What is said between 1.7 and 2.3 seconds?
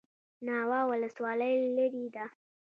لیرې ده؟